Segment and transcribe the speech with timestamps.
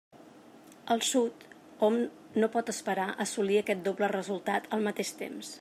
[0.95, 1.45] Al Sud
[1.87, 1.99] hom
[2.43, 5.49] no pot esperar assolir aquest doble resultat al mateix temps.